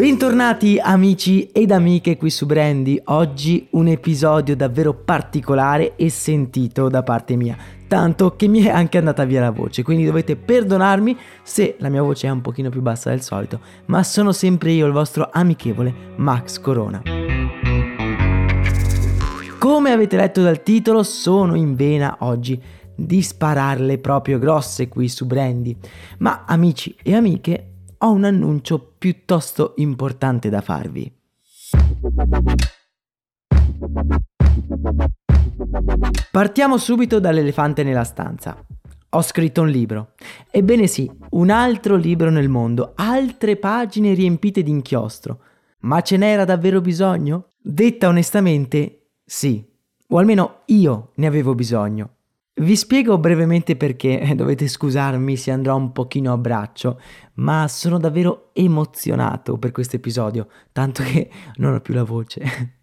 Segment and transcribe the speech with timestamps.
[0.00, 7.02] Bentornati amici ed amiche qui su Brandy, oggi un episodio davvero particolare e sentito da
[7.02, 7.54] parte mia,
[7.86, 12.00] tanto che mi è anche andata via la voce, quindi dovete perdonarmi se la mia
[12.00, 15.92] voce è un pochino più bassa del solito, ma sono sempre io il vostro amichevole
[16.16, 17.02] Max Corona.
[19.58, 22.58] Come avete letto dal titolo, sono in vena oggi
[22.94, 25.76] di spararle proprio grosse qui su Brandy,
[26.20, 27.69] ma amici e amiche
[28.02, 31.12] ho un annuncio piuttosto importante da farvi.
[36.30, 38.56] Partiamo subito dall'elefante nella stanza.
[39.10, 40.12] Ho scritto un libro.
[40.50, 45.40] Ebbene sì, un altro libro nel mondo, altre pagine riempite di inchiostro.
[45.80, 47.48] Ma ce n'era davvero bisogno?
[47.58, 49.62] Detta onestamente, sì.
[50.08, 52.19] O almeno io ne avevo bisogno.
[52.60, 57.00] Vi spiego brevemente perché, dovete scusarmi se andrò un pochino a braccio,
[57.36, 62.42] ma sono davvero emozionato per questo episodio, tanto che non ho più la voce.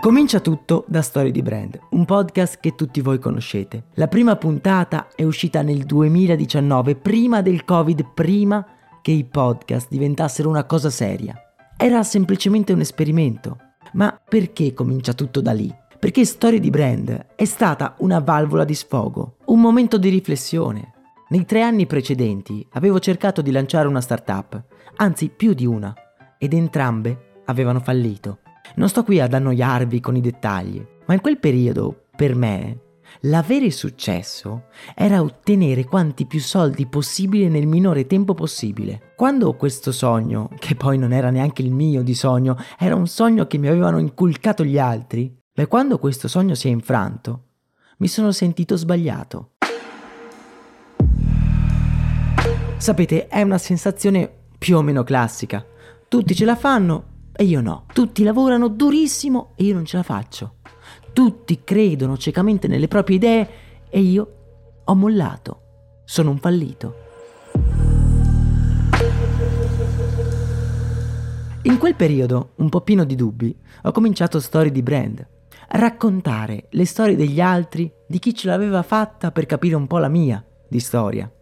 [0.00, 3.84] Comincia tutto da Storie di Brand, un podcast che tutti voi conoscete.
[3.94, 8.66] La prima puntata è uscita nel 2019, prima del Covid, prima
[9.00, 11.36] che i podcast diventassero una cosa seria.
[11.76, 13.58] Era semplicemente un esperimento
[13.96, 15.74] ma perché comincia tutto da lì?
[15.98, 20.92] Perché Storie di Brand è stata una valvola di sfogo, un momento di riflessione.
[21.28, 24.62] Nei tre anni precedenti avevo cercato di lanciare una startup,
[24.96, 25.94] anzi più di una,
[26.38, 28.40] ed entrambe avevano fallito.
[28.76, 32.80] Non sto qui ad annoiarvi con i dettagli, ma in quel periodo, per me,
[33.22, 34.64] L'avere successo
[34.94, 39.12] era ottenere quanti più soldi possibile nel minore tempo possibile.
[39.16, 43.46] Quando questo sogno, che poi non era neanche il mio di sogno, era un sogno
[43.46, 47.44] che mi avevano inculcato gli altri, beh quando questo sogno si è infranto,
[47.98, 49.52] mi sono sentito sbagliato.
[52.76, 55.64] Sapete, è una sensazione più o meno classica.
[56.08, 57.86] Tutti ce la fanno e io no.
[57.92, 60.55] Tutti lavorano durissimo e io non ce la faccio.
[61.16, 63.48] Tutti credono ciecamente nelle proprie idee
[63.88, 66.02] e io ho mollato.
[66.04, 66.94] Sono un fallito.
[71.62, 75.26] In quel periodo, un po' pieno di dubbi, ho cominciato storie di brand.
[75.68, 80.08] Raccontare le storie degli altri, di chi ce l'aveva fatta per capire un po' la
[80.08, 81.32] mia di storia.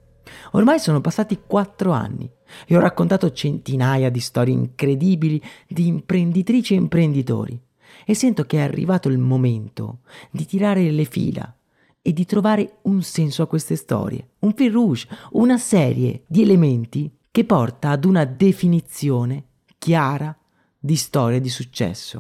[0.53, 2.31] Ormai sono passati quattro anni
[2.65, 7.61] e ho raccontato centinaia di storie incredibili di imprenditrici e imprenditori
[8.05, 10.01] e sento che è arrivato il momento
[10.31, 11.55] di tirare le fila
[12.01, 17.11] e di trovare un senso a queste storie, un fil rouge, una serie di elementi
[17.31, 19.45] che porta ad una definizione
[19.79, 20.37] chiara
[20.79, 22.19] di storia di successo.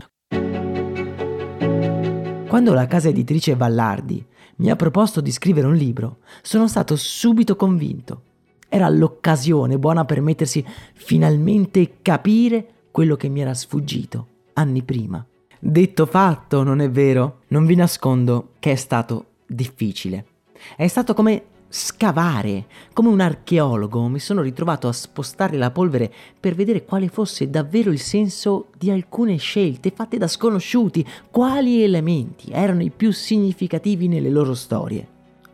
[2.49, 4.25] Quando la casa editrice Vallardi
[4.56, 8.22] mi ha proposto di scrivere un libro, sono stato subito convinto.
[8.69, 10.65] Era l'occasione buona per mettersi
[10.95, 15.25] finalmente capire quello che mi era sfuggito anni prima.
[15.66, 17.38] Detto fatto, non è vero?
[17.48, 20.26] Non vi nascondo che è stato difficile.
[20.76, 26.54] È stato come scavare, come un archeologo mi sono ritrovato a spostare la polvere per
[26.54, 32.82] vedere quale fosse davvero il senso di alcune scelte fatte da sconosciuti, quali elementi erano
[32.82, 35.08] i più significativi nelle loro storie.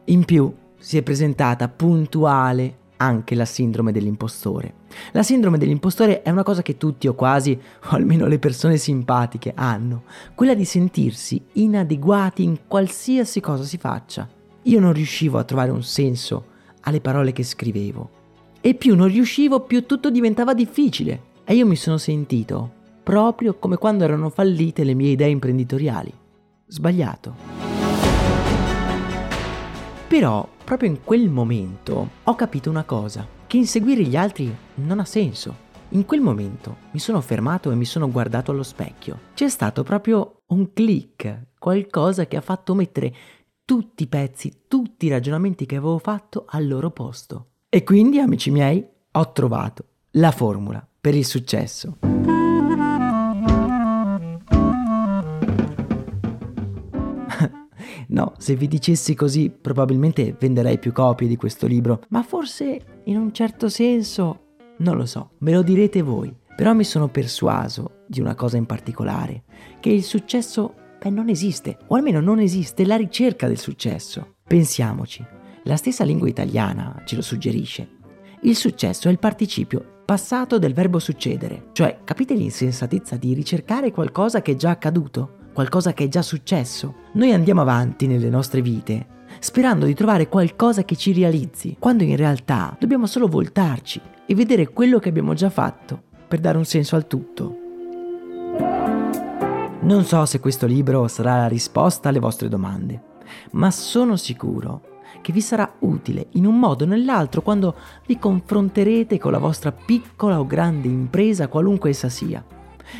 [0.07, 4.80] In più si è presentata puntuale anche la sindrome dell'impostore.
[5.13, 9.53] La sindrome dell'impostore è una cosa che tutti o quasi, o almeno le persone simpatiche,
[9.55, 14.29] hanno, quella di sentirsi inadeguati in qualsiasi cosa si faccia.
[14.63, 16.47] Io non riuscivo a trovare un senso
[16.83, 18.11] alle parole che scrivevo.
[18.61, 21.29] E più non riuscivo, più tutto diventava difficile.
[21.45, 26.13] E io mi sono sentito proprio come quando erano fallite le mie idee imprenditoriali.
[26.67, 27.35] Sbagliato.
[30.07, 35.05] Però proprio in quel momento ho capito una cosa, che inseguire gli altri non ha
[35.05, 35.69] senso.
[35.89, 39.19] In quel momento mi sono fermato e mi sono guardato allo specchio.
[39.35, 43.13] C'è stato proprio un click, qualcosa che ha fatto mettere
[43.65, 47.47] tutti i pezzi, tutti i ragionamenti che avevo fatto al loro posto.
[47.69, 51.99] E quindi, amici miei, ho trovato la formula per il successo.
[58.21, 63.17] No, se vi dicessi così probabilmente venderei più copie di questo libro, ma forse in
[63.17, 64.49] un certo senso
[64.81, 66.31] non lo so, me lo direte voi.
[66.55, 69.45] Però mi sono persuaso di una cosa in particolare,
[69.81, 74.35] che il successo beh, non esiste, o almeno non esiste la ricerca del successo.
[74.47, 75.25] Pensiamoci,
[75.63, 77.89] la stessa lingua italiana ce lo suggerisce.
[78.43, 84.43] Il successo è il participio passato del verbo succedere, cioè capite l'insensatezza di ricercare qualcosa
[84.43, 86.95] che è già accaduto, qualcosa che è già successo.
[87.13, 92.17] Noi andiamo avanti nelle nostre vite sperando di trovare qualcosa che ci realizzi, quando in
[92.17, 96.97] realtà dobbiamo solo voltarci e vedere quello che abbiamo già fatto per dare un senso
[96.97, 97.57] al tutto.
[99.83, 103.03] Non so se questo libro sarà la risposta alle vostre domande,
[103.53, 107.77] ma sono sicuro che vi sarà utile in un modo o nell'altro quando
[108.07, 112.43] vi confronterete con la vostra piccola o grande impresa, qualunque essa sia.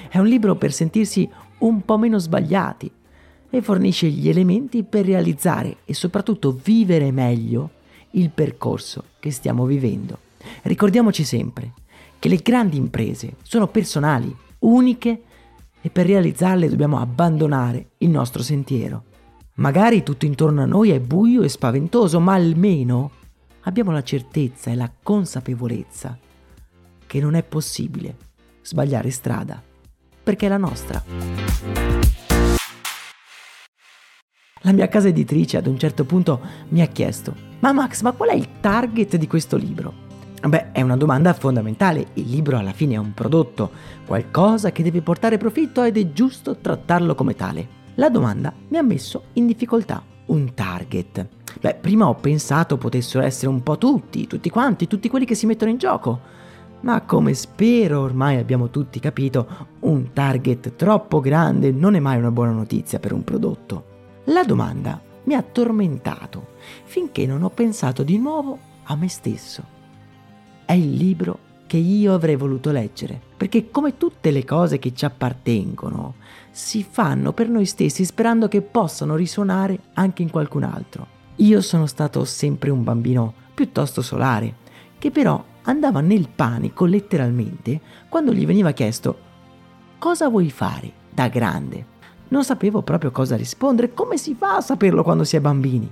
[0.09, 1.29] È un libro per sentirsi
[1.61, 2.91] un po' meno sbagliati
[3.51, 7.71] e fornisce gli elementi per realizzare e soprattutto vivere meglio
[8.13, 10.19] il percorso che stiamo vivendo.
[10.63, 11.73] Ricordiamoci sempre
[12.19, 15.23] che le grandi imprese sono personali, uniche
[15.81, 19.05] e per realizzarle dobbiamo abbandonare il nostro sentiero.
[19.55, 23.11] Magari tutto intorno a noi è buio e spaventoso, ma almeno
[23.63, 26.19] abbiamo la certezza e la consapevolezza
[27.07, 28.17] che non è possibile
[28.63, 29.63] sbagliare strada,
[30.23, 31.03] perché è la nostra.
[34.63, 38.31] La mia casa editrice ad un certo punto mi ha chiesto, ma Max, ma qual
[38.31, 40.09] è il target di questo libro?
[40.43, 42.09] Beh, è una domanda fondamentale.
[42.15, 43.71] Il libro alla fine è un prodotto,
[44.07, 47.79] qualcosa che deve portare profitto ed è giusto trattarlo come tale.
[47.97, 50.03] La domanda mi ha messo in difficoltà.
[50.27, 51.29] Un target.
[51.61, 55.47] Beh, prima ho pensato potessero essere un po' tutti, tutti quanti, tutti quelli che si
[55.47, 56.21] mettono in gioco.
[56.83, 62.31] Ma come spero ormai abbiamo tutti capito, un target troppo grande non è mai una
[62.31, 63.85] buona notizia per un prodotto.
[64.25, 66.55] La domanda mi ha tormentato
[66.85, 69.63] finché non ho pensato di nuovo a me stesso.
[70.65, 75.05] È il libro che io avrei voluto leggere, perché come tutte le cose che ci
[75.05, 76.15] appartengono,
[76.51, 81.07] si fanno per noi stessi sperando che possano risuonare anche in qualcun altro.
[81.37, 84.57] Io sono stato sempre un bambino piuttosto solare,
[84.99, 89.29] che però andava nel panico letteralmente quando gli veniva chiesto
[89.99, 91.99] cosa vuoi fare da grande.
[92.29, 95.91] Non sapevo proprio cosa rispondere, come si fa a saperlo quando si è bambini?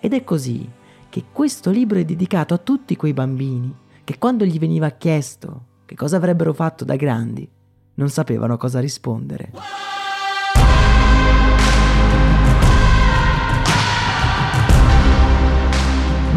[0.00, 0.68] Ed è così
[1.08, 3.74] che questo libro è dedicato a tutti quei bambini
[4.04, 7.48] che quando gli veniva chiesto che cosa avrebbero fatto da grandi,
[7.94, 9.97] non sapevano cosa rispondere.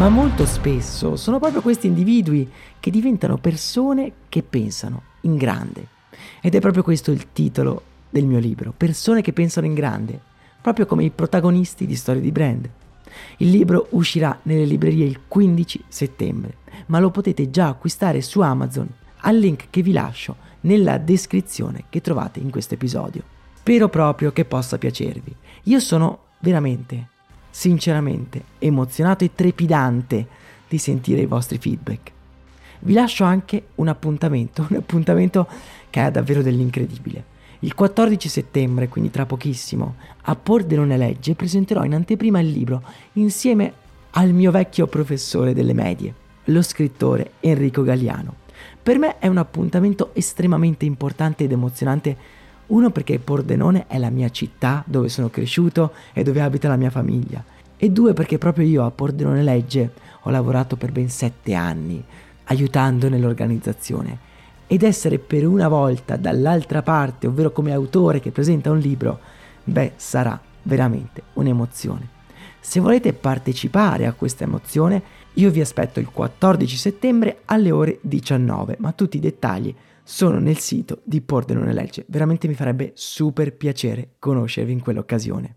[0.02, 2.50] Ma molto spesso sono proprio questi individui
[2.80, 5.86] che diventano persone che pensano in grande.
[6.40, 10.18] Ed è proprio questo il titolo del mio libro, Persone che pensano in grande,
[10.60, 12.68] proprio come i protagonisti di storie di brand.
[13.36, 16.56] Il libro uscirà nelle librerie il 15 settembre,
[16.86, 18.88] ma lo potete già acquistare su Amazon
[19.18, 23.22] al link che vi lascio nella descrizione che trovate in questo episodio.
[23.54, 25.32] Spero proprio che possa piacervi.
[25.66, 27.10] Io sono veramente,
[27.52, 30.26] sinceramente, emozionato e trepidante
[30.66, 32.10] di sentire i vostri feedback.
[32.80, 35.46] Vi lascio anche un appuntamento, un appuntamento
[35.90, 37.30] che ha davvero dell'incredibile.
[37.60, 42.82] Il 14 settembre, quindi tra pochissimo, a Pordenone Legge presenterò in anteprima il libro
[43.12, 43.72] insieme
[44.12, 46.12] al mio vecchio professore delle medie,
[46.46, 48.34] lo scrittore Enrico Galliano.
[48.82, 52.16] Per me è un appuntamento estremamente importante ed emozionante,
[52.72, 56.90] uno perché Pordenone è la mia città dove sono cresciuto e dove abita la mia
[56.90, 57.44] famiglia,
[57.76, 59.92] e due perché proprio io a Pordenone Legge
[60.22, 62.02] ho lavorato per ben sette anni,
[62.44, 64.30] aiutando nell'organizzazione
[64.66, 69.20] ed essere per una volta dall'altra parte, ovvero come autore che presenta un libro,
[69.64, 72.08] beh, sarà veramente un'emozione.
[72.58, 75.02] Se volete partecipare a questa emozione,
[75.34, 80.58] io vi aspetto il 14 settembre alle ore 19, ma tutti i dettagli sono nel
[80.58, 82.04] sito di Pordenone Legge.
[82.08, 85.56] Veramente mi farebbe super piacere conoscervi in quell'occasione.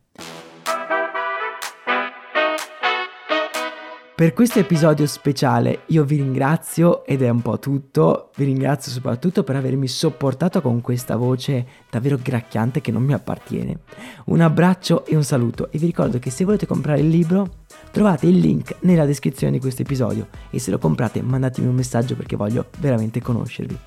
[4.15, 9.43] Per questo episodio speciale io vi ringrazio ed è un po' tutto, vi ringrazio soprattutto
[9.43, 13.79] per avermi sopportato con questa voce davvero gracchiante che non mi appartiene.
[14.27, 18.27] Un abbraccio e un saluto e vi ricordo che se volete comprare il libro trovate
[18.27, 22.37] il link nella descrizione di questo episodio e se lo comprate mandatemi un messaggio perché
[22.37, 23.77] voglio veramente conoscervi.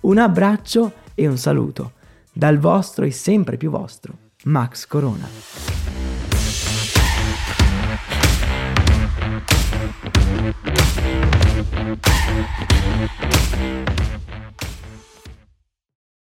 [0.00, 1.92] Un abbraccio e un saluto
[2.32, 4.14] dal vostro e sempre più vostro
[4.44, 5.28] Max Corona.